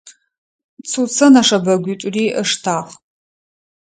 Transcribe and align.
Цуцэ 0.89 1.25
нэшэбэгуитӏури 1.33 2.25
ыштагъ. 2.43 2.89